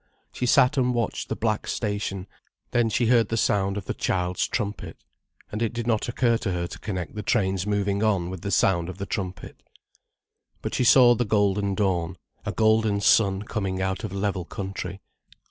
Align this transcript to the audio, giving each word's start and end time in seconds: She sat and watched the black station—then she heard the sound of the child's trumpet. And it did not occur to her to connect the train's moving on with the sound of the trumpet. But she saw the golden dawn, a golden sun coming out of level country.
She 0.33 0.47
sat 0.47 0.77
and 0.79 0.95
watched 0.95 1.29
the 1.29 1.35
black 1.35 1.67
station—then 1.67 2.89
she 2.89 3.05
heard 3.05 3.29
the 3.29 3.37
sound 3.37 3.77
of 3.77 3.85
the 3.85 3.93
child's 3.93 4.47
trumpet. 4.47 4.97
And 5.51 5.61
it 5.61 5.73
did 5.73 5.85
not 5.85 6.09
occur 6.09 6.37
to 6.39 6.51
her 6.53 6.65
to 6.65 6.79
connect 6.79 7.13
the 7.13 7.21
train's 7.21 7.67
moving 7.67 8.01
on 8.01 8.31
with 8.31 8.41
the 8.41 8.49
sound 8.49 8.89
of 8.89 8.97
the 8.97 9.05
trumpet. 9.05 9.61
But 10.63 10.73
she 10.73 10.85
saw 10.85 11.13
the 11.13 11.23
golden 11.23 11.75
dawn, 11.75 12.17
a 12.47 12.51
golden 12.51 12.99
sun 12.99 13.43
coming 13.43 13.79
out 13.79 14.03
of 14.03 14.11
level 14.11 14.43
country. 14.43 15.01